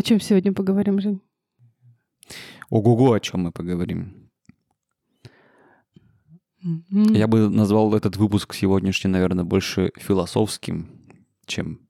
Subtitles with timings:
[0.00, 1.20] О чем сегодня поговорим, Жень?
[2.70, 4.30] Ого-го, о чем мы поговорим.
[6.90, 10.88] Я бы назвал этот выпуск сегодняшний, наверное, больше философским,
[11.44, 11.80] чем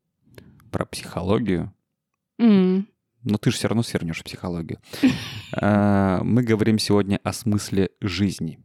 [0.72, 1.72] про психологию.
[2.40, 2.88] М.
[3.22, 4.80] Но ты же все равно свернешь психологию.
[5.52, 8.58] А, Мы говорим сегодня о смысле жизни.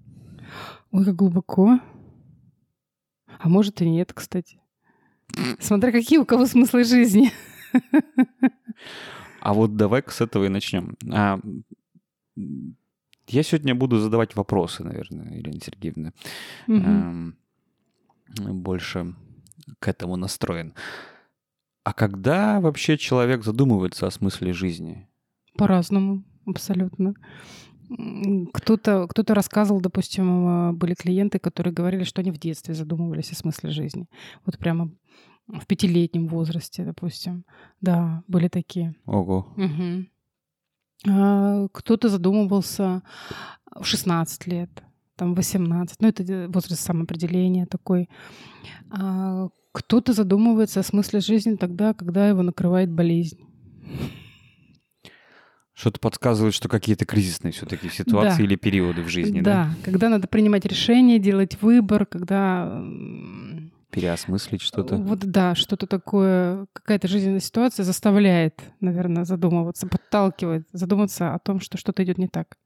[0.90, 1.80] Ой, как глубоко.
[3.38, 4.60] А может и нет, кстати.
[5.60, 7.32] Смотря какие у кого смыслы жизни.
[9.46, 10.98] А вот давай-ка с этого и начнем.
[11.14, 11.40] А,
[13.28, 16.14] Я сегодня буду задавать вопросы, наверное, Елена Сергеевна.
[16.66, 17.36] Мгм.
[18.40, 19.14] Эм, Больше
[19.78, 20.74] к этому настроен.
[21.84, 25.08] А когда вообще человек задумывается о смысле жизни?
[25.56, 27.14] По-разному, абсолютно.
[28.52, 33.36] Кто-то кто рассказывал, допустим, э, были клиенты, которые говорили, что они в детстве задумывались о
[33.36, 34.08] смысле жизни.
[34.44, 34.90] Вот прямо
[35.48, 37.46] в пятилетнем возрасте, допустим.
[37.82, 38.96] Да, были такие.
[39.06, 39.54] Ого.
[39.58, 40.08] Мгм.
[41.08, 43.04] А, Кто-то задумывался
[43.80, 44.84] в 16 лет,
[45.16, 48.10] там 18, ну это де- возраст самоопределения такой.
[48.90, 53.40] А Кто-то задумывается о смысле жизни тогда, когда его накрывает болезнь.
[55.74, 58.44] Что-то подсказывает, что какие-то кризисные все-таки ситуации Да.
[58.46, 59.66] или периоды в жизни, да?
[59.66, 62.82] да, когда надо принимать решение, делать выбор, когда
[63.96, 64.98] Переосмыслить что-то.
[64.98, 71.78] вот да, что-то такое, какая-то жизненная ситуация заставляет, наверное, задумываться, подталкивает, задуматься о том, что
[71.78, 72.58] что-то идет не так.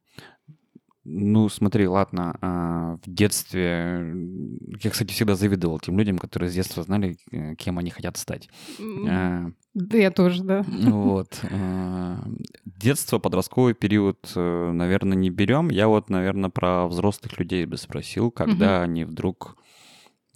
[1.06, 3.64] Ну, смотри, ладно, а, в детстве...
[3.64, 8.18] м, Я, кстати, всегда завидовал тем людям, которые с детства знали, э, кем они хотят
[8.18, 8.50] стать.
[9.08, 10.64] А, Да, я тоже, да.
[10.68, 11.40] Ну Вот.
[11.52, 12.22] а,
[12.66, 15.70] Детство, подростковый период, э, наверное, не берем.
[15.70, 19.56] Я вот, наверное, про взрослых людей бы спросил, когда они вдруг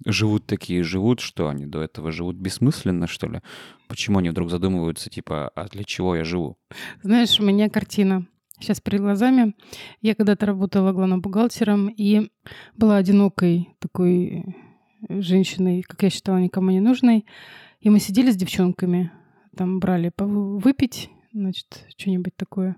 [0.04, 3.40] живут такие живут, что они до этого живут бессмысленно, что ли?
[3.88, 6.56] Почему они вдруг задумываются, типа, а для чего я живу?
[7.02, 8.26] Знаешь, у меня картина
[8.60, 9.54] сейчас перед глазами.
[10.00, 12.30] Я когда-то работала главным бухгалтером и
[12.76, 14.44] была одинокой такой
[15.08, 17.26] э, женщиной, как я считала, никому не нужной.
[17.80, 19.10] И мы сидели с девчонками,
[19.56, 22.76] там брали выпить, значит, что-нибудь такое.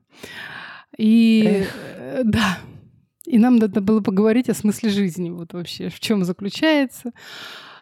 [0.98, 1.65] И
[1.98, 2.59] э, да,
[3.26, 7.12] и нам надо было поговорить о смысле жизни, вот вообще, в чем заключается.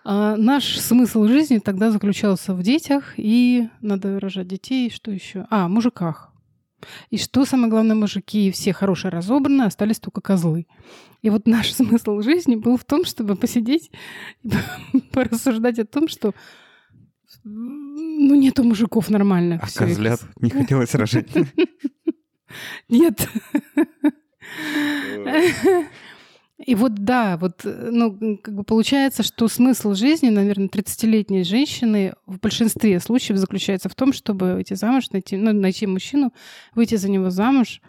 [0.04, 5.46] А наш смысл жизни тогда заключался в детях, и надо рожать детей, что еще?
[5.50, 6.30] А, мужиках.
[7.10, 10.66] И что самое главное, мужики все хорошие разобраны, остались только козлы.
[11.22, 13.90] И вот наш смысл жизни был в том, чтобы посидеть
[14.42, 14.50] и
[15.12, 16.34] порассуждать о том, что
[17.42, 19.62] ну нету мужиков нормальных.
[19.62, 21.28] А козлят не хотелось рожать.
[22.88, 23.28] Нет.
[26.66, 32.14] И вот да, вот, э, ну, как бы получается, что смысл жизни, наверное, 30-летней женщины
[32.26, 36.32] в большинстве случаев заключается в том, чтобы выйти замуж, найти, ну, найти мужчину,
[36.74, 37.80] выйти за него замуж,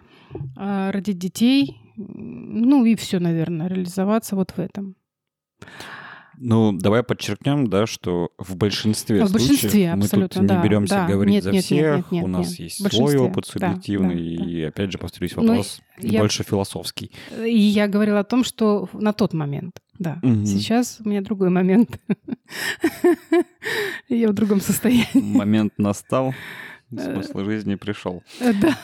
[0.58, 4.96] а, родить детей, ну и все, наверное, реализоваться вот в этом.
[6.38, 10.64] Ну, давай подчеркнем, да, что в большинстве В случаев большинстве, мы абсолютно, тут не да,
[10.64, 11.08] беремся да.
[11.08, 12.60] говорить Нет, за нет, нет, всех, нет, нет, у нас нет.
[12.60, 14.50] есть свой опыт да, субъективный, да, да.
[14.52, 17.12] и опять же, повторюсь, Ну, вопрос я- больше философский.
[17.46, 20.20] И я говорила о том, что на тот момент, да.
[20.24, 20.46] Мгм.
[20.46, 22.00] Сейчас у меня другой момент.
[24.10, 25.08] Я в другом состоянии.
[25.16, 26.34] Момент настал,
[26.92, 28.24] смысл жизни пришел.
[28.40, 28.78] Э, Да,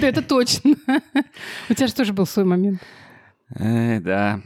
[0.00, 0.74] Да, это точно.
[1.68, 2.80] У тебя же тоже был свой момент.
[3.54, 4.40] Э, да.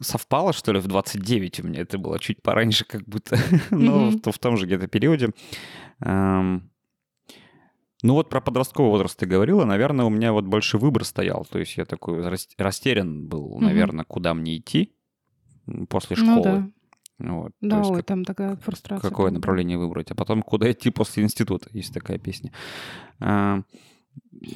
[0.00, 3.36] Совпало, что ли, в 29 у меня это было чуть пораньше, как будто,
[3.70, 4.10] но Мгм.
[4.10, 5.30] в, то- в том же где-то периоде.
[6.00, 6.70] Эм,
[8.02, 11.58] Ну вот про подростковый возраст ты говорила, наверное, у меня вот больше выбор стоял, то
[11.58, 13.64] есть я такой рас- растерян был, Мгм.
[13.66, 14.94] наверное, куда мне идти
[15.90, 16.42] после Ну школы.
[17.18, 19.10] да, Вот, да, ой, как- там такая фрустрация.
[19.10, 19.36] какое да.
[19.36, 22.50] направление выбрать, а потом куда идти после института, есть такая песня.
[23.20, 23.60] А,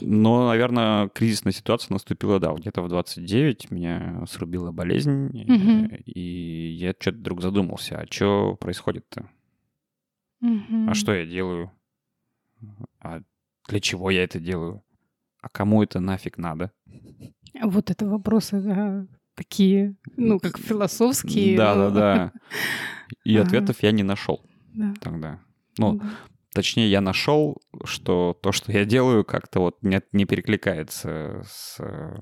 [0.01, 5.87] Но, наверное, кризисная ситуация наступила, да, где-то в 29 меня срубила болезнь, Мгм.
[6.07, 9.29] и я что-то вдруг задумался, а что происходит-то?
[10.41, 10.89] Мгм.
[10.89, 11.71] А что я делаю?
[13.01, 13.21] А
[13.69, 14.83] для чего я это делаю?
[15.41, 16.73] А кому это нафиг надо?
[17.63, 21.57] Вот это вопросы, да, такие, ну, как философские.
[21.57, 22.33] Да, да, ну, да.
[23.25, 24.43] И ответов я не нашел
[24.75, 25.41] да, тогда.
[25.79, 26.01] Ну.
[26.55, 32.17] Точнее, я нашел, что то, что я делаю, как-то вот не, не перекликается с э,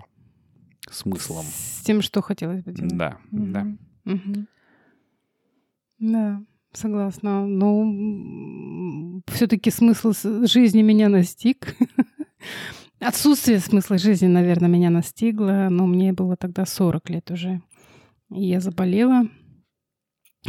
[0.90, 1.44] смыслом.
[1.44, 2.96] С тем, что хотелось бы делать.
[2.96, 3.60] Да, да.
[3.60, 3.78] Мгм.
[4.04, 4.48] Мгм.
[5.98, 6.42] Да,
[6.72, 7.46] согласна.
[7.46, 10.14] Но все-таки смысл
[10.46, 11.76] жизни меня настиг.
[12.98, 17.60] Отсутствие смысла жизни, наверное, меня настигло, но мне было тогда 40 лет уже.
[18.30, 19.28] И я заболела,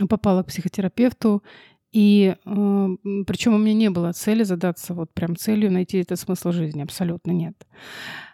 [0.07, 1.43] попала к психотерапевту,
[1.93, 2.87] И э,
[3.27, 7.31] причем у меня не было цели задаться вот прям целью найти этот смысл жизни, абсолютно
[7.31, 7.55] нет.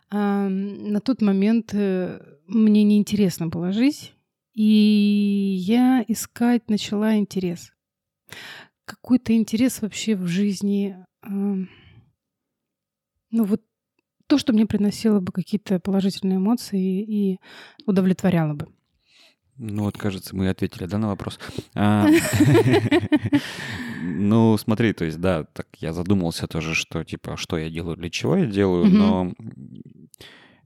[0.10, 4.16] А, на тот момент э, мне неинтересно было жить,
[4.54, 7.74] и я искать начала интерес.
[8.86, 10.96] Какой-то интерес вообще в жизни.
[11.22, 11.30] Э,
[13.32, 13.62] ну вот
[14.28, 17.40] то, что мне приносило бы какие-то положительные эмоции и
[17.86, 18.68] удовлетворяло бы.
[19.60, 21.38] Ну вот, кажется, мы ответили, да, на вопрос.
[21.76, 22.08] А,
[24.02, 28.10] ну, смотри, то есть, да, так я задумался тоже, что, типа, что я делаю, для
[28.10, 29.34] чего я делаю, но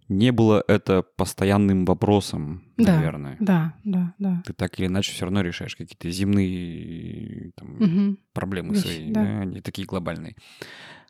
[0.09, 3.37] не было это постоянным вопросом, наверное.
[3.39, 4.43] Да, да, да.
[4.45, 9.87] Ты так или иначе все равно решаешь какие-то земные там, проблемы свои, да, они такие
[9.87, 10.35] глобальные.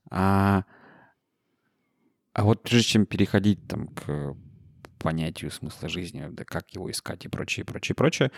[0.10, 0.64] А,
[2.34, 4.36] а вот прежде чем переходить там к
[5.04, 8.32] понятию смысла жизни, да как его искать и прочее, прочее, прочее.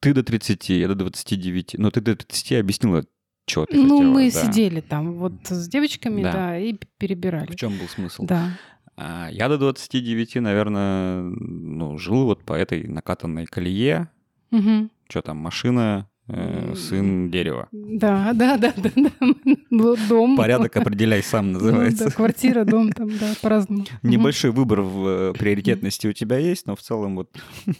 [0.00, 3.04] Ты до 30, я до 29, но ты до 30 объяснила,
[3.46, 4.44] что ты Ну, хотела, мы да.
[4.44, 6.32] сидели там вот с девочками, Да.
[6.32, 7.50] да, и перебирали.
[7.50, 8.24] В чем был смысл?
[8.24, 8.58] Да.
[8.96, 14.08] А, я до 29, наверное, ну, жил вот по этой накатанной колее.
[14.50, 14.90] Мгм.
[15.08, 16.08] Что там, машина,
[16.76, 17.68] сын, дерево.
[17.72, 19.96] Да, да, да, да, да.
[20.08, 20.36] Дом.
[20.36, 22.04] Порядок определяй сам Ну, называется.
[22.06, 23.84] да, квартира, дом там, да, по-разному.
[24.02, 27.30] Небольшой выбор в э, приоритетности у тебя есть, но в целом вот,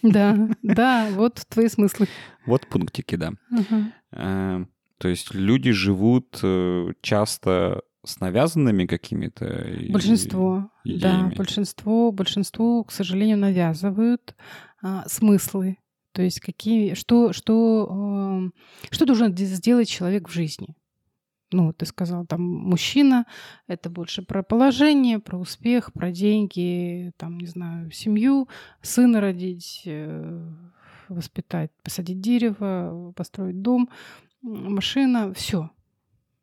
[0.02, 2.06] Да, да, вот твои смыслы.
[2.46, 3.32] вот пунктики, да.
[3.50, 3.92] Ага.
[4.12, 4.64] Э,
[4.98, 11.34] То есть люди живут э, часто с навязанными какими-то Большинство, да, идеями.
[11.34, 14.34] большинство, большинству, к сожалению, навязывают
[14.82, 15.76] а, смыслы.
[16.12, 18.54] То есть какие, что, что, эм,
[18.90, 20.74] что должен де- сделать человек в жизни.
[21.52, 23.26] Ну, ты сказал, там, мужчина,
[23.66, 28.48] это больше про положение, про успех, про деньги, там, не знаю, семью,
[28.82, 30.48] сына родить, э,
[31.08, 33.88] воспитать, посадить дерево, построить дом,
[34.42, 35.70] машина, все.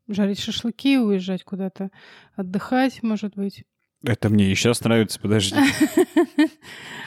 [0.10, 1.90] Жарить шашлыки, уезжать куда-то
[2.36, 3.66] отдыхать, может быть.
[4.04, 5.56] Это мне и сейчас нравится, подожди.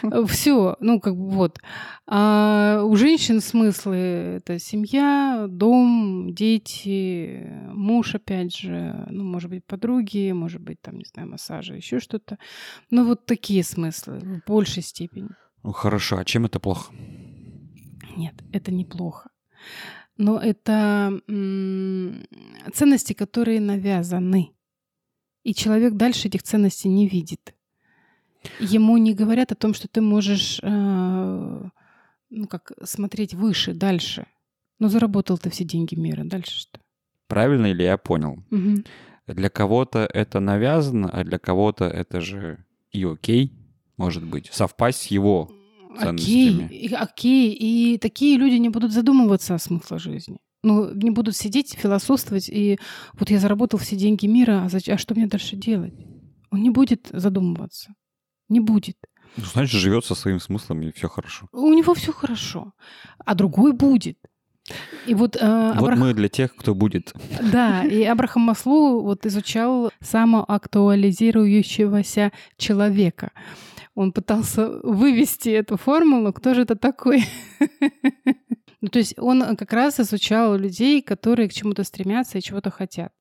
[0.27, 1.59] Все, ну, как бы вот.
[2.07, 10.33] А у женщин смыслы это семья, дом, дети, муж, опять же, ну, может быть, подруги,
[10.33, 12.39] может быть, там, не знаю, массажи, еще что-то.
[12.91, 15.29] Ну, вот такие смыслы в большей степени.
[15.63, 16.93] Ну хорошо, а чем это плохо?
[18.17, 19.31] Нет, это неплохо.
[20.17, 22.23] Но это м,
[22.75, 24.55] ценности, которые навязаны.
[25.43, 27.55] И человек дальше этих ценностей не видит.
[28.59, 31.63] Ему не говорят о том, что ты можешь э,
[32.31, 34.27] ну, как, смотреть выше, дальше.
[34.79, 36.23] Ну, заработал ты все деньги мира.
[36.25, 36.81] Дальше что?
[37.27, 38.43] Правильно ли я понял?
[38.51, 38.85] Мгм.
[39.27, 43.53] Для кого-то это навязано, а для кого-то это же и окей,
[43.97, 45.51] может быть, совпасть с его
[45.91, 46.03] Окей,
[46.51, 46.69] ценностями.
[46.75, 47.53] и- окей.
[47.53, 50.39] И такие люди не будут задумываться о смысле жизни.
[50.62, 52.79] Ну, не будут сидеть, философствовать, и
[53.15, 55.95] вот я заработал все деньги мира, а, зач- а что мне дальше делать?
[56.51, 57.95] Он не будет задумываться.
[58.49, 58.97] Не будет.
[59.37, 61.47] Ну, значит, живет со своим смыслом, и все хорошо.
[61.53, 62.73] У него все хорошо,
[63.25, 64.19] а другой будет.
[65.07, 67.13] И вот, э, Вот Абрах- мы для тех, кто будет.
[67.53, 73.31] да, и Абрахам Маслоу вот изучал самоактуализирующегося человека.
[73.95, 77.25] Он пытался вывести эту формулу, кто же это такой.
[78.81, 83.12] Ну, то есть он как раз изучал людей, которые к чему-то стремятся и чего-то хотят.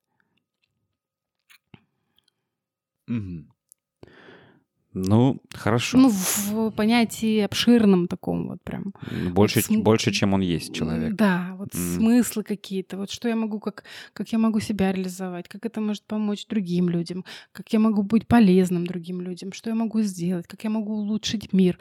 [4.92, 5.98] Ну, хорошо.
[5.98, 8.92] Ну, в понятии обширном таком вот прям.
[9.34, 11.14] больше, см- больше, чем он есть человек.
[11.14, 11.80] Да, вот М.
[11.80, 16.02] смыслы какие-то, вот что я могу, как, как я могу себя реализовать, как это может
[16.02, 20.64] помочь другим людям, как я могу быть полезным другим людям, что я могу сделать, как
[20.64, 21.78] я могу улучшить мир,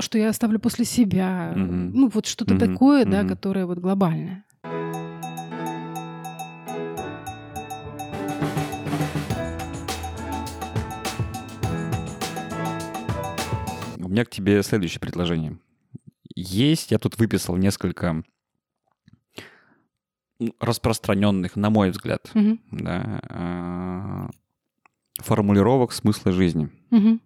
[0.00, 1.52] что я оставлю после себя.
[1.54, 1.90] Мгм.
[1.92, 3.28] Ну, вот что-то Мгм, такое, да, мгм.
[3.28, 4.44] которое вот глобальное.
[13.96, 15.58] У меня к тебе следующее предложение.
[16.34, 18.22] Есть, я тут выписал несколько
[20.60, 24.30] распространенных, на мой взгляд, Мгм, да, а,
[25.20, 26.70] формулировок смысла жизни.
[26.90, 27.20] мгм.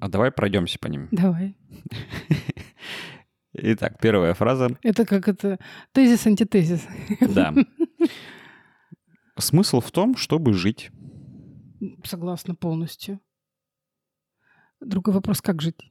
[0.00, 1.08] А давай пройдемся по ним.
[1.12, 1.56] Давай.
[3.52, 4.76] Итак, первая фраза.
[4.82, 5.58] Это как это
[5.92, 6.86] тезис-антитезис.
[7.20, 7.54] Да.
[9.38, 10.90] Смысл в том, чтобы жить.
[12.04, 13.20] Согласна полностью.
[14.80, 15.90] Другой вопрос, как жить?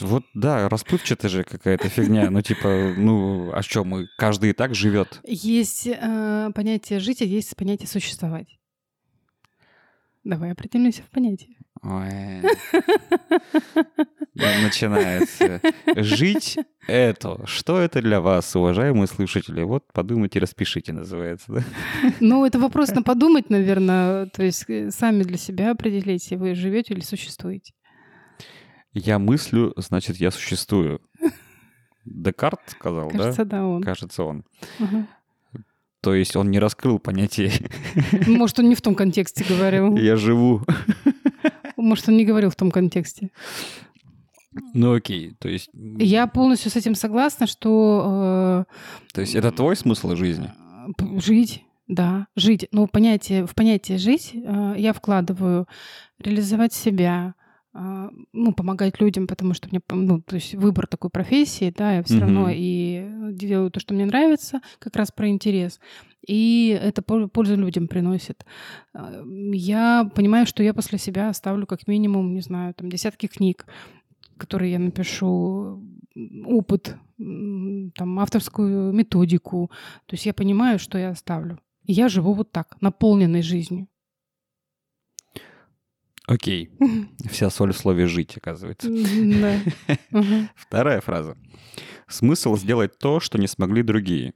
[0.00, 2.30] Вот, да, расплывчатая же какая-то фигня.
[2.30, 5.20] Ну, типа, ну, а что, мы, каждый и так живет.
[5.24, 8.57] Есть э, понятие жить, а есть понятие существовать.
[10.24, 11.56] Давай определимся в понятии.
[11.82, 12.42] Ой.
[14.34, 15.60] Начинается.
[15.96, 17.46] Жить это.
[17.46, 19.62] Что это для вас, уважаемые слушатели?
[19.62, 21.64] Вот подумайте, распишите, называется, да?
[22.20, 24.26] Ну, это вопрос на подумать, наверное.
[24.26, 27.72] То есть э, сами для себя определите, вы живете или существуете.
[28.92, 31.00] Я мыслю, значит, я существую.
[32.04, 33.58] Декарт сказал, Кажется, да?
[33.58, 33.82] да, он.
[33.82, 34.44] Кажется, он.
[34.80, 35.06] Ага.
[36.00, 37.50] То есть он не раскрыл понятие
[38.26, 39.96] Может, он не в том контексте говорил.
[39.96, 40.62] «я живу».
[41.76, 43.30] Может, он не говорил в том контексте.
[44.74, 45.70] Ну окей, то есть...
[45.72, 48.64] Я полностью с этим согласна, что
[49.12, 50.50] То есть это твой смысл жизни?
[50.98, 52.66] э, жить, да, жить.
[52.72, 55.68] Ну, понятие, в понятие жить э, я вкладываю
[56.18, 57.37] реализовать себя, э,
[58.32, 62.14] ну, помогать людям, потому что мне, ну, то есть выбор такой профессии, да, я все
[62.16, 62.22] Мгм.
[62.22, 65.80] равно и делаю то, что мне нравится, как раз про интерес,
[66.26, 68.44] и это пол- пользу людям приносит.
[68.94, 73.66] Э, Я понимаю, что я после себя оставлю как минимум, не знаю, там десятки книг,
[74.36, 75.82] которые я напишу,
[76.46, 76.96] опыт,
[77.96, 79.70] там, авторскую методику.
[80.06, 81.58] То есть я понимаю, что я оставлю.
[81.84, 83.86] И я живу вот так, наполненной жизнью.
[86.28, 86.70] Окей.
[87.30, 88.88] Вся соль в слове «жить», оказывается.
[88.90, 89.58] Да.
[90.54, 91.36] Вторая фраза.
[92.06, 94.34] Смысл сделать то, что не смогли другие.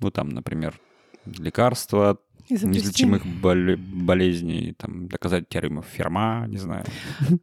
[0.00, 0.80] Ну, там, например,
[1.26, 6.84] лекарства неизлечимых боле- болезней, там, доказать теорему Ферма, не знаю.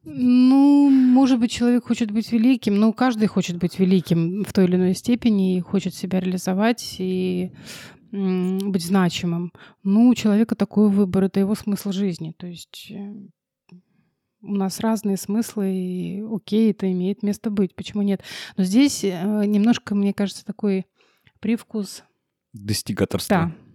[0.04, 4.76] Ну, может быть, человек хочет быть великим, но каждый хочет быть великим в той или
[4.76, 7.52] иной степени и хочет себя реализовать и
[8.12, 9.54] быть значимым.
[9.84, 12.34] Ну, у человека такой выбор, это его смысл жизни.
[12.38, 13.14] То есть э,
[14.42, 18.22] у нас разные смыслы, и окей, это имеет место быть, почему нет?
[18.56, 19.10] Но здесь э,
[19.46, 20.86] немножко, мне кажется, такой
[21.40, 22.04] привкус
[22.54, 23.36] Достигаторство.
[23.36, 23.68] да.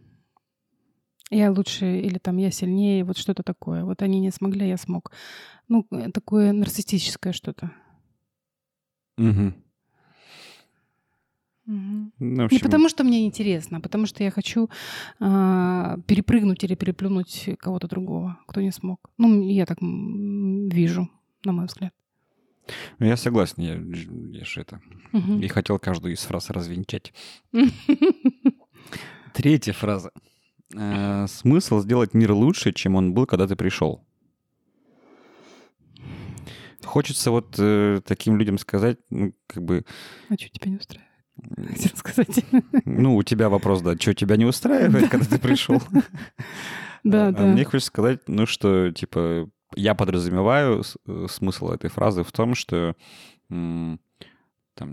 [1.30, 3.84] Я лучше или там я сильнее, вот что-то такое.
[3.84, 5.12] Вот они не смогли, я смог.
[5.66, 7.72] Ну, э, такое нарциссическое что-то.
[9.16, 9.54] Мгм.
[11.66, 14.68] Ну, в Не общем, потому, что мне интересно, а потому что я хочу
[15.20, 19.10] а, перепрыгнуть или переплюнуть кого-то другого, кто не смог.
[19.18, 21.08] Ну, я так вижу,
[21.44, 21.92] на мой взгляд.
[22.98, 23.74] ну, я согласен, я,
[24.38, 24.80] я же это...
[25.12, 25.40] Мгм.
[25.40, 27.12] И хотел каждую из фраз развенчать.
[29.32, 30.10] Третья фраза.
[30.74, 34.04] Э, Смысл сделать мир лучше, чем он был, когда ты пришел.
[36.84, 39.84] Хочется вот э, таким людям сказать, ну, как бы,
[40.28, 41.11] А что тебя не устраивает?
[41.56, 42.44] Хотел сказать.
[42.84, 45.80] ну, у тебя вопрос, да, что тебя не устраивает, когда ты пришел?
[47.04, 47.46] Да, А да.
[47.46, 52.94] мне хочется сказать, ну, что, типа, я подразумеваю э, смысл этой фразы в том, что,
[53.48, 53.98] там,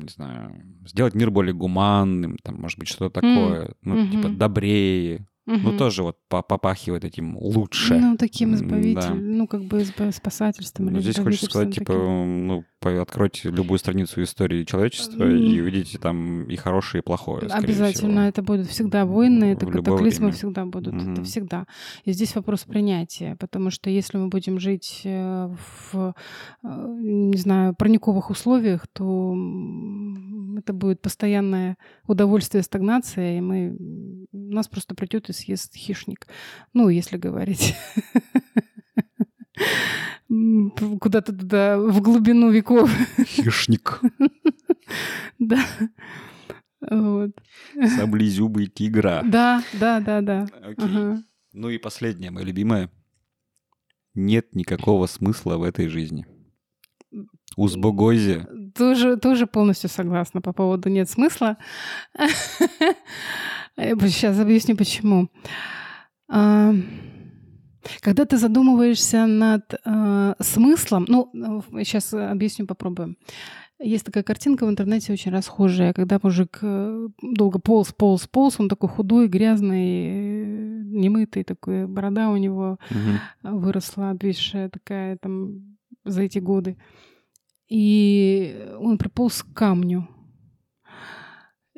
[0.01, 5.56] не знаю, сделать мир более гуманным, там, может быть, что-то такое, ну, типа, добрее, ну,
[5.70, 5.77] Мгм.
[5.77, 7.98] тоже вот по- попахивает этим лучше.
[7.98, 9.38] Ну, таким избавителем, да.
[9.38, 10.88] ну, как бы спасательством.
[10.88, 12.48] Ну, здесь хочется сказать, типа, таким.
[12.48, 18.29] ну, откройте любую страницу истории человечества и увидите там и хорошее, и плохое, Обязательно всего.
[18.29, 20.38] это будут всегда войны, это В катаклизмы время.
[20.38, 21.13] всегда будут, Мгм.
[21.13, 21.65] это всегда.
[22.05, 25.53] И здесь вопрос принятия, потому что если мы будем жить э,
[25.91, 26.15] в,
[26.63, 26.67] э,
[27.01, 29.36] не знаю, парниковых условиях, то
[30.57, 33.75] это будет постоянное удовольствие, стагнация, и мы
[34.31, 36.27] нас просто придет и съест хищник.
[36.74, 37.75] Ну, если говорить
[40.29, 42.91] куда-то туда, в глубину веков.
[43.25, 44.01] Хищник.
[45.38, 45.63] Да.
[46.81, 47.31] Вот.
[47.98, 49.21] Саблезубый тигра.
[49.24, 50.48] Да, да, да, да.
[50.63, 50.75] Окей.
[50.77, 51.24] Ага.
[51.53, 52.89] Ну и последнее, мое любимое.
[54.15, 56.25] Нет никакого смысла в этой жизни.
[57.55, 58.48] Узбогозе.
[58.75, 61.57] Тоже, тоже полностью согласна по поводу нет смысла.
[63.77, 65.29] Сейчас объясню почему.
[66.27, 66.74] А,
[68.01, 71.31] Когда ты задумываешься над а, смыслом, ну,
[71.83, 73.17] сейчас объясню, попробуем.
[73.81, 78.67] Есть такая картинка в интернете очень расхожая, когда мужик э, долго полз, полз, полз, он
[78.67, 83.59] такой худой, грязный, э, немытый, такой борода у него Мгм.
[83.59, 86.77] выросла, обвисшая такая там за эти годы.
[87.69, 90.09] И он приполз к камню.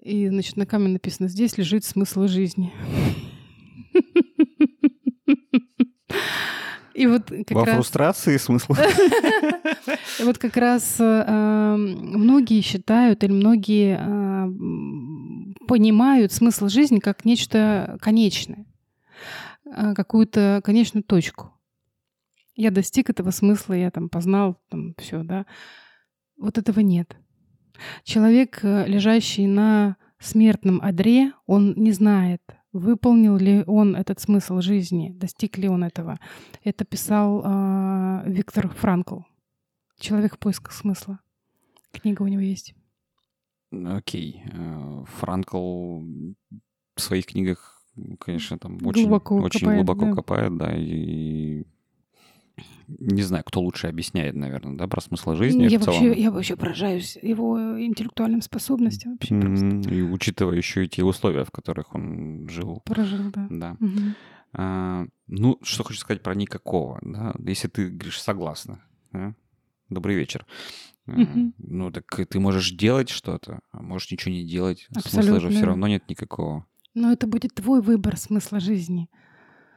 [0.01, 2.73] И, значит, на камне написано «Здесь лежит смысл жизни».
[6.93, 7.75] И вот как Во раз...
[7.75, 8.73] фрустрации смысл?
[10.19, 17.25] И вот как раз э, э, многие считают или многие э, понимают смысл жизни как
[17.25, 18.65] нечто конечное,
[19.65, 21.53] э, какую-то конечную точку.
[22.55, 25.45] Я достиг этого смысла, я там познал, там все, да.
[26.37, 27.15] Вот этого нет.
[28.03, 32.41] Человек, лежащий на смертном одре, он не знает
[32.73, 35.11] Выполнил ли он этот смысл жизни?
[35.13, 36.19] Достиг ли он этого?
[36.63, 39.19] Это писал э, Виктор Франкл.
[39.99, 41.19] Человек в поисках смысла.
[41.91, 42.73] Книга у него есть.
[43.71, 44.43] Окей.
[44.53, 45.99] Э, Франкл
[46.95, 47.83] в своих книгах,
[48.19, 50.13] конечно, там глубоко очень, очень копает, глубоко да.
[50.13, 51.65] копает, да, и
[52.87, 57.17] не знаю, кто лучше объясняет, наверное, да, про смысл жизни я, вообще, я вообще поражаюсь
[57.21, 59.13] его интеллектуальным способностям.
[59.13, 62.81] Вообще просто М, И учитывая еще и те условия, в которых он жил.
[62.85, 63.47] прожил, да.
[63.49, 63.77] Да.
[63.79, 64.15] Мгм.
[64.53, 69.33] А, ну, что хочу сказать про никакого, да, если ты говоришь согласна, да?
[69.89, 70.45] добрый вечер.
[71.05, 71.53] Мгм.
[71.57, 74.87] Ну, так ты можешь делать что-то, а можешь ничего не делать.
[74.91, 75.49] Смысла же Абсолютно.
[75.51, 76.65] все равно нет никакого.
[76.93, 79.09] Но это будет твой выбор смысла жизни.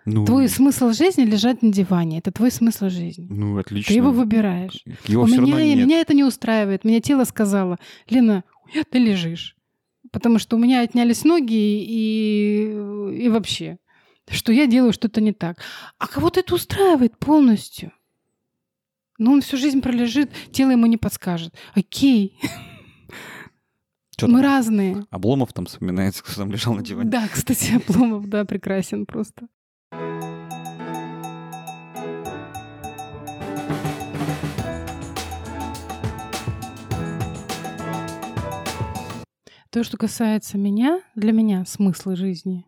[0.06, 2.18] Ну, Твой смысл жизни лежать на диване.
[2.18, 3.26] Это твой смысл жизни.
[3.30, 3.88] ну отлично.
[3.88, 4.82] Ты его выбираешь.
[5.06, 5.86] Его У все меня, равно нет.
[5.86, 6.84] меня это не устраивает.
[6.84, 8.44] Меня тело сказало, Лена,
[8.90, 9.56] ты лежишь.
[10.12, 12.70] Потому что у меня отнялись ноги и,
[13.24, 13.78] и вообще,
[14.28, 15.58] что я делаю что-то не так.
[15.98, 17.90] А кого-то это устраивает полностью.
[19.18, 21.54] Но он всю жизнь пролежит, тело ему не подскажет.
[21.74, 22.38] Окей,
[24.16, 24.42] Чё мы там?
[24.42, 25.06] разные.
[25.10, 27.10] Обломов там вспоминается, кто там лежал на диване.
[27.10, 29.48] Да, кстати, Обломов, да, прекрасен просто.
[39.74, 42.64] То, что касается меня, для меня смысл жизни.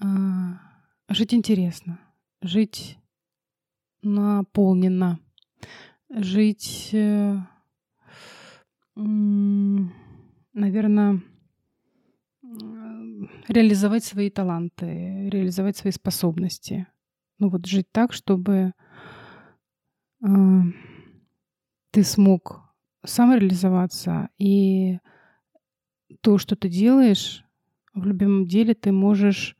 [0.00, 0.58] а,
[1.08, 2.00] Жить интересно,
[2.40, 2.98] жить
[4.02, 5.20] наполненно,
[6.10, 6.90] жить,
[10.52, 11.22] наверное,
[13.46, 16.88] реализовать свои таланты, реализовать свои способности.
[17.38, 18.72] Ну вот жить так, чтобы
[20.24, 20.62] а,
[21.92, 22.62] ты смог
[23.04, 24.98] сам реализоваться, и
[26.20, 27.44] то, что ты делаешь
[27.94, 29.56] в любимом деле, ты можешь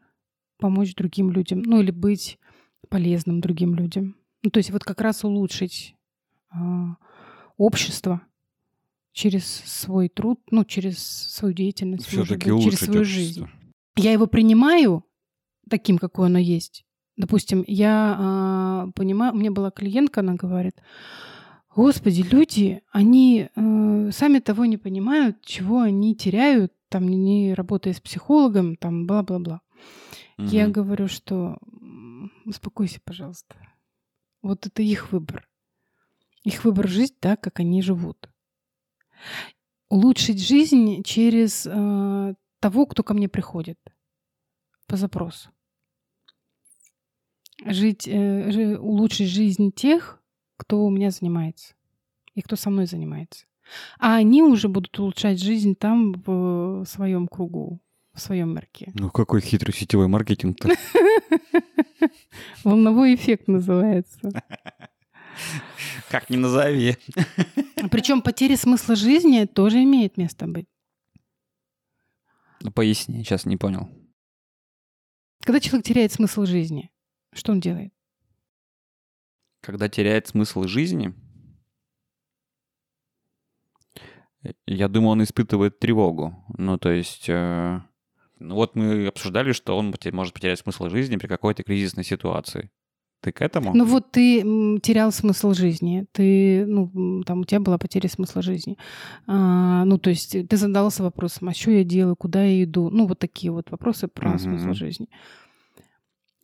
[0.58, 2.38] помочь другим людям, ну или быть
[2.88, 4.16] полезным другим людям.
[4.42, 5.96] Ну, то есть вот как раз улучшить
[6.50, 6.96] а,
[7.56, 8.22] общество
[9.12, 13.04] через свой труд, ну, через свою деятельность, может Все-таки быть, через свою общество.
[13.04, 13.46] жизнь.
[13.96, 15.04] Я его принимаю
[15.68, 16.84] таким, какое оно есть.
[17.16, 20.74] Допустим, я а, понимаю, у меня была клиентка, она говорит,
[21.74, 28.00] Господи, люди, они э, сами того не понимают, чего они теряют, там, не работая с
[28.00, 29.62] психологом, там, бла-бла-бла.
[30.36, 30.72] Я Мгм.
[30.72, 31.56] говорю, что
[32.44, 33.56] успокойся, пожалуйста.
[34.42, 35.48] Вот это их выбор.
[36.44, 38.28] Их выбор жить так, как они живут.
[39.88, 43.78] Улучшить жизнь через э, того, кто ко мне приходит
[44.86, 45.50] по запросу.
[47.64, 50.21] Жить, э, улучшить жизнь тех,
[50.62, 51.74] кто у меня занимается
[52.36, 53.46] и кто со мной занимается.
[53.98, 57.80] А они уже будут улучшать жизнь там в своем кругу,
[58.14, 58.92] в своем мирке.
[58.94, 60.68] Ну, какой хитрый сетевой маркетинг-то.
[62.64, 64.30] Волновой эффект называется.
[66.08, 66.96] Как ни назови.
[67.90, 70.68] Причем потеря смысла жизни тоже имеет место быть.
[72.60, 73.88] Ну, Поясни, сейчас не понял.
[75.40, 76.92] Когда человек теряет смысл жизни,
[77.32, 77.92] что он делает?
[79.62, 81.14] Когда теряет смысл жизни,
[84.66, 86.34] я думаю, он испытывает тревогу.
[86.58, 87.80] Ну, то есть, э,
[88.40, 92.70] ну вот мы обсуждали, что он может потерять смысл жизни при какой-то кризисной ситуации.
[93.20, 93.72] Ты к этому?
[93.72, 94.40] Ну вот ты
[94.80, 98.76] терял смысл жизни, ты, ну, там у тебя была потеря смысла жизни.
[99.28, 102.90] А, ну, то есть ты задался вопросом, а что я делаю, куда я иду?
[102.90, 104.38] Ну, вот такие вот вопросы про Мгм.
[104.40, 105.08] смысл жизни.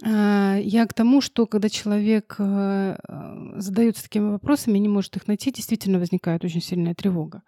[0.04, 5.16] А, я к тому, что когда человек э, э, задается такими вопросами и не может
[5.16, 7.42] их найти, действительно возникает очень сильная тревога.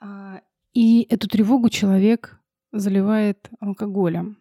[0.00, 0.40] А,
[0.74, 2.38] И эту тревогу человек
[2.72, 4.36] заливает алкоголем.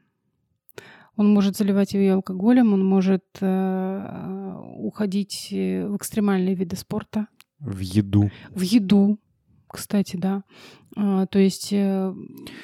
[1.16, 7.28] Он может заливать ее алкоголем, он может э, уходить в экстремальные виды спорта,
[7.60, 8.30] В еду.
[8.52, 9.18] в еду,
[9.68, 10.44] кстати, да.
[10.96, 12.14] А, то есть э,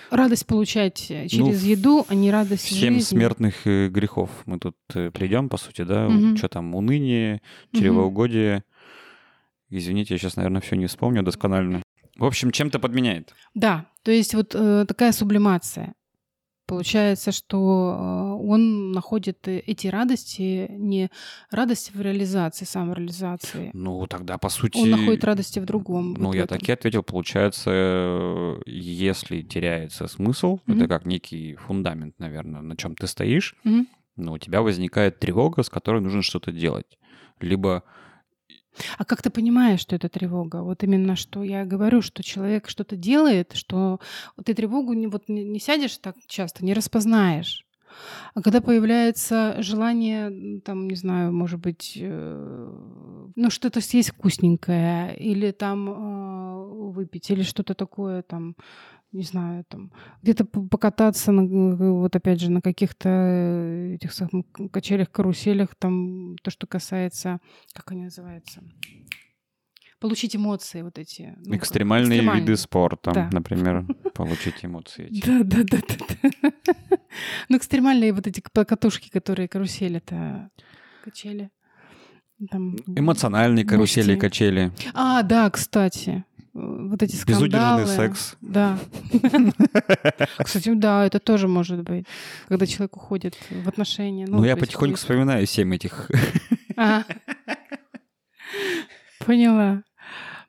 [0.09, 3.17] радость получать э, через Ну, еду, а не радость Семь жизни.
[3.17, 4.29] смертных э, грехов.
[4.45, 6.07] Мы тут придем, по сути, да?
[6.09, 6.37] Мгм.
[6.37, 7.41] Что там, уныние,
[7.73, 8.63] чревоугодие.
[9.69, 11.81] Извините, я сейчас, наверное, все не вспомню досконально.
[12.17, 13.33] В общем, чем-то подменяет.
[13.55, 15.93] Да, то есть вот э, такая сублимация.
[16.65, 21.09] Получается, что э, он находит э, эти радости, не
[21.51, 23.69] радости в реализации, самореализации.
[23.73, 24.77] Ну, тогда, по сути...
[24.79, 26.13] Он находит радости в другом.
[26.13, 27.03] Ну, вот я и ответил.
[27.03, 30.77] Получается, если теряется смысл, Мгм.
[30.77, 33.87] это как некий фундамент, наверное, на чем ты стоишь, Мгм.
[34.15, 36.97] но у тебя возникает тревога, с которой нужно что-то делать.
[37.41, 37.83] Либо
[38.97, 40.63] А как ты понимаешь, что это тревога?
[40.63, 43.99] Вот именно что я говорю, что человек что-то делает, что
[44.43, 47.65] ты тревогу не, вот, не, сядешь так часто, не распознаешь.
[48.33, 52.71] А когда появляется желание, там, не знаю, может быть, э,
[53.35, 58.55] ну, что-то съесть вкусненькое, или там э, выпить, или что-то такое, там,
[59.13, 59.91] не знаю, там,
[60.23, 66.65] где-то покататься, на, вот опять же, на каких-то этих самых качелях, каруселях, там, то, что
[66.65, 67.39] касается,
[67.73, 68.63] как они называются,
[69.99, 71.35] получить эмоции вот эти.
[71.45, 73.29] Ну, экстремальные, экстремальные виды спорта, да.
[73.31, 75.09] например, получить эмоции.
[75.25, 76.51] Да, да, да, да.
[77.49, 80.49] Ну, экстремальные вот эти катушки, которые карусели, это
[81.03, 81.51] качели.
[82.39, 84.71] Эмоциональные карусели качели.
[84.93, 87.47] А, да, кстати вот эти скандалы.
[87.47, 88.35] Безудержный секс.
[88.41, 88.77] Да.
[90.43, 92.05] Кстати, да, это тоже может быть,
[92.47, 94.25] когда человек уходит в отношения.
[94.27, 96.09] Ну, я потихоньку вспоминаю семь этих.
[99.25, 99.83] Поняла.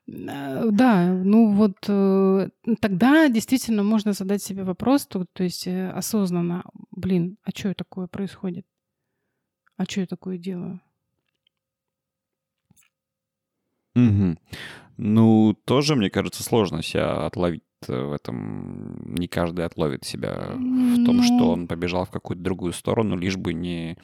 [0.07, 2.49] Э, да, ну вот э,
[2.81, 8.07] тогда действительно можно задать себе вопрос, то, то есть э, осознанно, блин, а что такое
[8.07, 8.67] происходит?
[9.77, 10.81] А что я такое делаю?
[13.94, 14.37] Угу.
[14.96, 19.14] Ну, тоже, мне кажется, сложно себя отловить в этом.
[19.14, 23.37] Не каждый отловит себя в том, что ну он побежал в какую-то другую сторону, лишь
[23.37, 23.98] бы не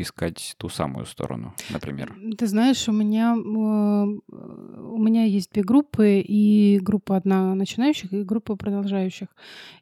[0.00, 2.16] искать ту самую сторону, например?
[2.38, 8.56] Ты знаешь, у меня, у меня есть две группы, и группа одна начинающих, и группа
[8.56, 9.28] продолжающих.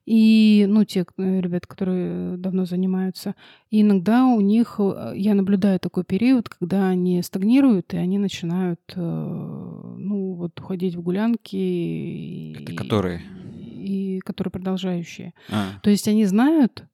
[0.06, 3.36] И, ну, те э, ребят, которые давно занимаются.
[3.70, 8.80] И иногда у них, э, я наблюдаю такой период, когда они стагнируют, и они начинают,
[8.96, 12.56] э, ну, вот уходить в гулянки.
[12.60, 13.22] Это и, которые?
[13.62, 15.32] И которые продолжающие.
[15.48, 15.78] А.
[15.82, 16.84] То есть они знают,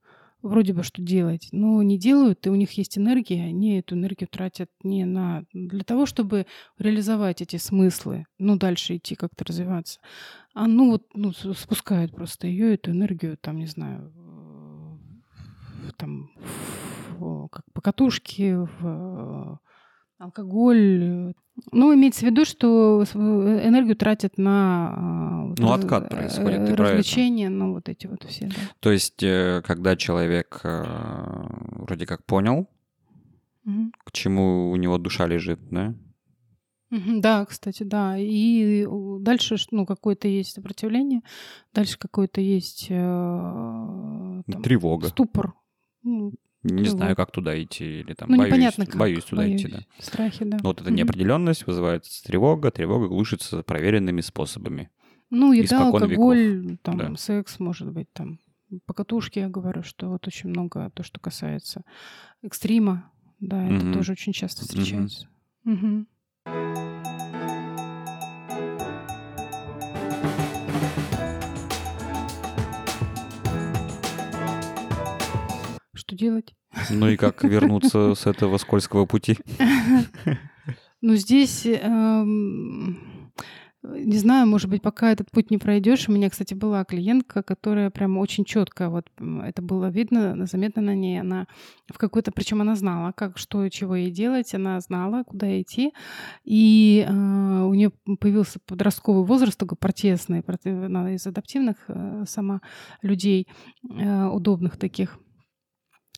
[0.47, 4.29] вроде бы что делать, но не делают, и у них есть энергия, они эту энергию
[4.29, 6.47] тратят не на для того, чтобы
[6.79, 10.01] реализовать эти смыслы, ну дальше идти как-то развиваться,
[10.55, 14.13] а ну вот ну, спускают просто ее эту энергию, там не знаю,
[15.97, 16.31] там
[17.51, 19.61] как по катушке, в
[20.19, 21.35] алкоголь.
[21.73, 27.49] Ну, имеется в виду, что энергию тратят на а, ну, раз, откат происходит, ты развлечения,
[27.49, 28.47] ну, вот эти вот все.
[28.47, 28.55] Да.
[28.81, 30.85] То есть, э, когда человек э,
[31.79, 32.69] вроде как понял,
[33.65, 33.91] угу.
[34.05, 35.95] к чему у него душа лежит, да?
[36.91, 38.17] Да, кстати, да.
[38.19, 38.87] И
[39.21, 41.23] дальше, ну, какое-то есть сопротивление,
[41.75, 45.55] дальше какое-то есть э, там, тревога, ступор.
[46.03, 46.33] Ну,
[46.67, 46.99] не Тревог.
[46.99, 48.97] знаю, как туда идти, или там ну, боюсь, непонятно как.
[48.97, 49.63] боюсь туда боюсь.
[49.63, 49.79] идти, да.
[49.99, 50.59] Страхи, да.
[50.63, 54.91] Но вот эта неопределенность вызывает тревога, тревога глушится проверенными способами.
[55.31, 56.79] Ну, еда, алкоголь, веков.
[56.83, 57.17] там, да.
[57.17, 58.39] секс, может быть, там,
[58.87, 61.83] по катушке я говорю, что вот очень много то, что касается
[62.43, 65.29] экстрима, да, это mm тоже очень часто встречается.
[65.65, 66.07] mm
[76.17, 76.55] Что делать?
[76.91, 79.37] Ну и как вернуться с этого скользкого пути?
[81.03, 82.99] Ну здесь, эм,
[83.83, 86.09] не знаю, может быть, пока этот путь не пройдешь.
[86.09, 89.07] У меня, кстати, была клиентка, которая прям очень четко, вот
[89.45, 91.21] это было видно, заметно на ней.
[91.21, 91.47] Она
[91.93, 95.93] в какой-то, причем она знала, как, что, чего ей делать, она знала, куда идти.
[96.45, 102.61] И э, у нее появился подростковый возраст, такой протестный, она из адаптивных э, сама
[103.03, 103.47] людей,
[103.89, 105.19] э, удобных таких.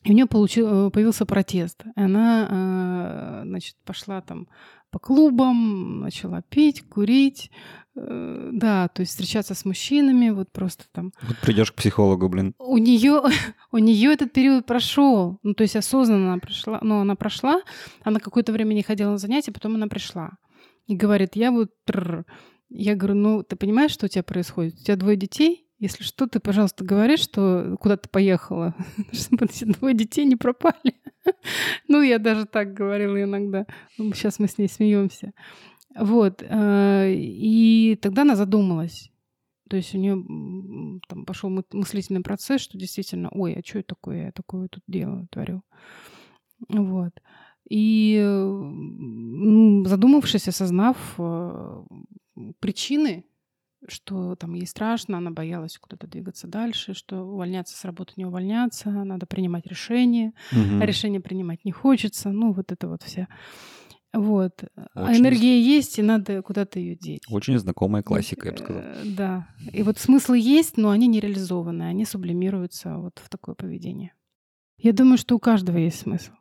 [0.03, 1.83] И у нее получил, э, появился протест.
[1.95, 4.47] Она, э, значит, пошла там
[4.91, 7.51] по клубам, начала пить, курить,
[7.95, 11.11] э, да, то есть встречаться с мужчинами, вот просто там.
[11.21, 12.55] Вот придешь к психологу, блин.
[12.57, 13.21] У нее,
[13.71, 17.61] у нее этот период прошел, ну то есть осознанно она прошла, но она прошла,
[18.03, 20.31] она какое-то время не ходила на занятия, потом она пришла
[20.87, 21.71] и говорит, я вот,
[22.69, 24.73] я говорю, ну ты понимаешь, что у тебя происходит?
[24.73, 28.75] У тебя двое детей, если что, ты, пожалуйста, говори, что куда ты поехала,
[29.13, 30.95] чтобы эти двое детей не пропали.
[31.87, 33.65] ну, я даже так говорила иногда.
[33.97, 35.33] Сейчас мы с ней смеемся.
[35.97, 36.43] Вот.
[36.43, 39.09] Э, и тогда она задумалась.
[39.69, 40.15] То есть у нее
[41.07, 45.27] там пошел мыслительный процесс, что действительно, ой, а что это такое, я такое тут делаю,
[45.31, 45.61] творю.
[46.67, 47.13] Вот.
[47.69, 48.17] И
[49.85, 51.83] задумавшись, осознав э,
[52.59, 53.25] причины
[53.87, 58.89] что там ей страшно, она боялась куда-то двигаться дальше, что увольняться с работы не увольняться,
[58.89, 60.81] надо принимать решение, угу.
[60.81, 63.27] а решение принимать не хочется, ну вот это вот все.
[64.11, 64.63] Вот.
[64.95, 67.21] А Очень а энергия есть, и надо куда-то ее деть.
[67.29, 68.81] Очень знакомая классика, я бы сказал.
[68.81, 69.47] Э, да.
[69.71, 74.13] И вот смыслы есть, но они не реализованы, они сублимируются вот в такое поведение.
[74.77, 76.31] Я думаю, что у каждого есть смысл.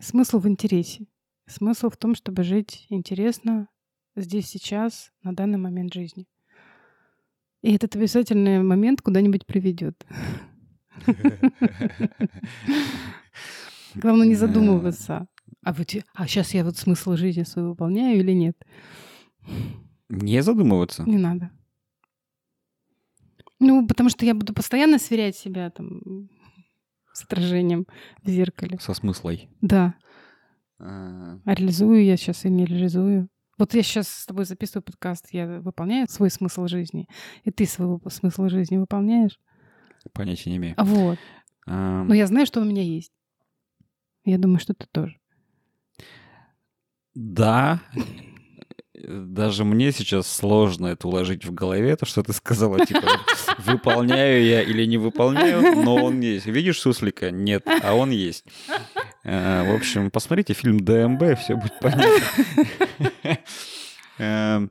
[0.00, 1.06] Смысл в интересе.
[1.46, 3.68] Смысл в том, чтобы жить интересно
[4.22, 6.26] здесь, сейчас, на данный момент жизни.
[7.62, 10.06] И этот обязательный момент куда-нибудь приведет.
[13.94, 15.26] Главное не задумываться.
[15.62, 18.56] А, вот, а сейчас я вот смысл жизни свой выполняю или нет?
[20.08, 21.02] Не задумываться?
[21.04, 21.50] Не надо.
[23.60, 26.28] Ну, потому что я буду постоянно сверять себя там
[27.12, 27.86] с отражением
[28.22, 28.78] в зеркале.
[28.78, 29.48] Со смыслой?
[29.60, 29.94] Да.
[30.78, 33.28] А, а реализую я сейчас или не реализую?
[33.58, 37.08] Вот я сейчас с тобой записываю подкаст, я выполняю свой смысл жизни,
[37.44, 39.38] и ты свой смысл жизни выполняешь?
[40.12, 40.74] Понятия не имею.
[40.78, 41.18] Вот.
[41.66, 42.04] А...
[42.04, 43.12] Но я знаю, что у меня есть.
[44.24, 45.18] Я думаю, что ты тоже.
[47.14, 47.80] Да,
[48.94, 53.08] даже мне сейчас сложно это уложить в голове, то, что ты сказала, типа,
[53.58, 56.46] выполняю я или не выполняю, но он есть.
[56.46, 57.30] Видишь суслика?
[57.30, 58.44] Нет, а он есть.
[59.24, 62.24] Э, в общем, посмотрите фильм ДМБ, все будет понятно.
[64.18, 64.70] Эм,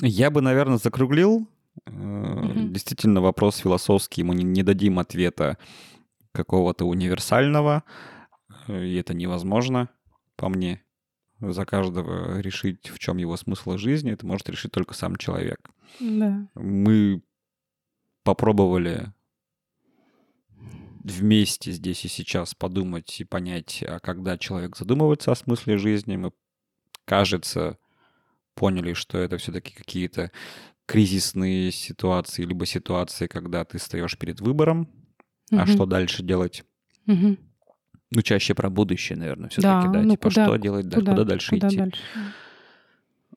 [0.00, 1.48] я бы, наверное, закруглил.
[1.86, 5.58] Э, действительно, вопрос философский, ему не дадим ответа
[6.32, 7.84] какого-то универсального,
[8.68, 9.88] э, и это невозможно,
[10.36, 10.82] по мне
[11.40, 15.70] за каждого решить, в чем его смысл жизни, это может решить только сам человек.
[16.00, 16.48] Да.
[16.54, 17.22] Мы
[18.22, 19.12] попробовали
[21.04, 26.32] вместе здесь и сейчас подумать и понять, а когда человек задумывается о смысле жизни, мы,
[27.06, 27.78] кажется,
[28.54, 30.30] поняли, что это все-таки какие-то
[30.84, 34.88] кризисные ситуации, либо ситуации, когда ты стоишь перед выбором,
[35.50, 35.60] угу.
[35.60, 36.64] а что дальше делать.
[37.06, 37.36] Угу.
[38.12, 41.12] Ну, чаще про будущее, наверное, все-таки, да, да ну, типа куда, что делать, да, куда,
[41.12, 41.76] куда дальше куда идти.
[41.76, 42.00] Дальше?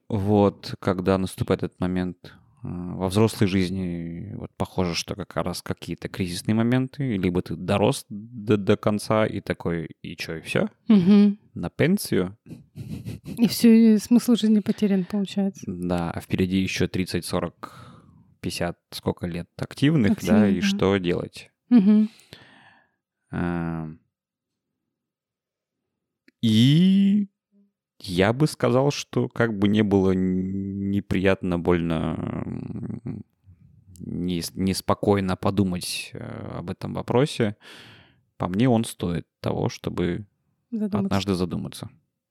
[0.09, 6.55] Вот, когда наступает этот момент во взрослой жизни, вот похоже, что как раз какие-то кризисные
[6.55, 10.69] моменты, либо ты дорос до, до конца и такой, и что, и все?
[10.89, 11.37] Угу.
[11.53, 12.37] На пенсию?
[13.37, 15.63] И все, смысл жизни потерян, получается.
[15.67, 18.03] Да, а впереди еще 30, 40,
[18.41, 20.67] 50, сколько лет активных, Активно, да, и да.
[20.67, 21.51] что делать?
[21.69, 22.07] Угу.
[23.31, 23.87] А,
[26.41, 27.27] и
[27.99, 32.43] я бы сказал, что как бы не было неприятно, больно,
[33.99, 37.57] неспокойно подумать э, об этом вопросе,
[38.37, 40.25] по мне он стоит того, чтобы
[40.71, 40.99] задуматься.
[40.99, 41.89] однажды задуматься.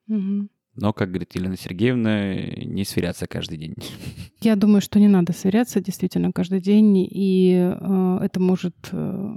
[0.09, 0.49] Угу.
[0.81, 3.75] Но, как говорит Елена Сергеевна, не сверяться каждый день.
[4.41, 9.33] Я думаю, что не надо сверяться действительно каждый день, и э, это может э,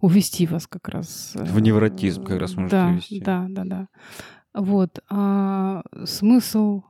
[0.00, 1.32] увести вас как раз.
[1.34, 3.20] Э, в невротизм как раз может да, увести.
[3.20, 3.88] Да, да, да.
[4.56, 5.00] Вот.
[5.10, 6.82] А смысл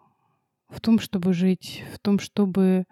[0.68, 2.86] в том, чтобы жить, в том, чтобы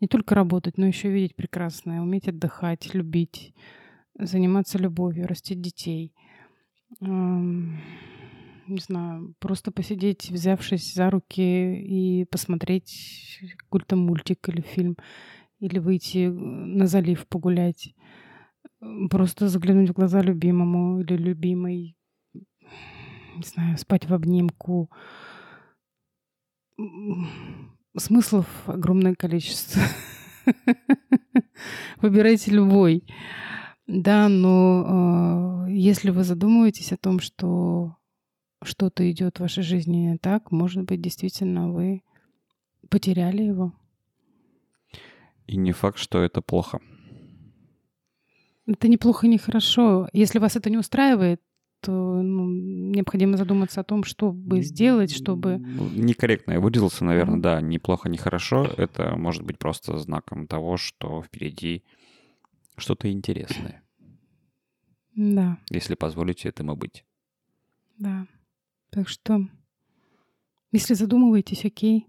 [0.00, 3.54] не только работать, но еще видеть прекрасное, уметь отдыхать, любить,
[4.18, 6.14] заниматься любовью, растить детей.
[7.00, 7.80] Не
[8.80, 14.96] знаю, просто посидеть, взявшись за руки и посмотреть какой-то мультик или фильм,
[15.58, 17.94] или выйти на залив погулять.
[19.10, 21.97] Просто заглянуть в глаза любимому или любимой.
[23.38, 24.90] Не знаю, спать в обнимку.
[27.96, 29.80] Смыслов огромное количество.
[32.02, 33.04] Выбирайте любой.
[33.86, 37.96] Да, но э, если вы задумываетесь о том, что
[38.64, 42.02] что-то идет в вашей жизни не так, может быть, действительно вы
[42.90, 43.72] потеряли его.
[45.46, 46.80] И не факт, что это плохо.
[48.66, 50.08] Это неплохо и нехорошо.
[50.12, 51.40] Если вас это не устраивает,
[51.86, 55.58] ну, необходимо задуматься о том, что бы сделать, чтобы...
[55.58, 58.64] Ну, некорректно я выразился, наверное, да, неплохо, нехорошо.
[58.76, 61.84] Это может быть просто знаком того, что впереди
[62.76, 63.82] что-то интересное.
[65.14, 65.58] Да.
[65.70, 67.04] Если позволите этому быть.
[67.98, 68.26] Да.
[68.90, 69.48] Так что,
[70.72, 72.06] если задумываетесь, окей,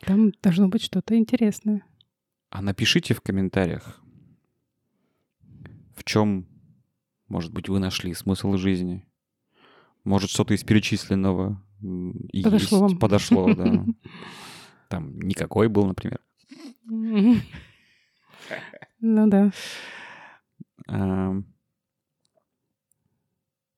[0.00, 1.84] там должно быть что-то интересное.
[2.50, 4.00] А напишите в комментариях,
[5.94, 6.46] в чем,
[7.28, 9.06] может быть, вы нашли смысл жизни?
[10.04, 12.98] Может, что-то из перечисленного и подошло есть, вам.
[12.98, 13.84] подошло, да.
[14.88, 16.20] Там никакой был, например.
[18.98, 19.52] Ну да.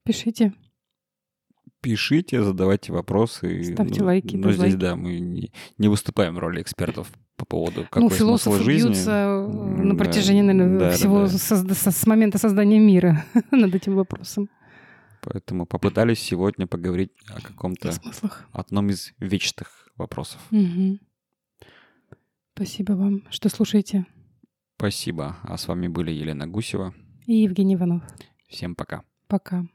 [0.05, 0.55] Пишите.
[1.81, 3.73] Пишите, задавайте вопросы.
[3.73, 4.37] Ставьте лайки.
[4.37, 7.11] Но здесь, да, мы не, выступаем в роли экспертов
[7.49, 8.89] поводу какой ну, философы жизни.
[8.89, 9.47] бьются э,
[9.83, 11.75] на протяжении, наверное, да, всего да, да.
[11.75, 14.49] Со, с момента создания мира над этим вопросом.
[15.23, 17.93] Поэтому попытались сегодня поговорить о каком-то
[18.53, 20.41] одном из вечных вопросов.
[20.51, 20.99] Угу.
[22.55, 24.07] Спасибо вам, что слушаете.
[24.77, 25.37] Спасибо.
[25.43, 26.95] А с вами были Елена Гусева
[27.27, 28.03] и Евгений Иванов.
[28.49, 29.03] Всем пока.
[29.27, 29.67] Пока.